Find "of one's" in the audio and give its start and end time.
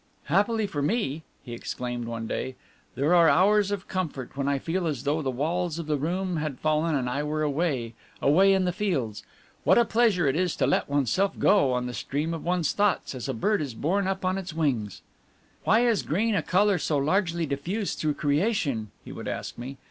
12.33-12.73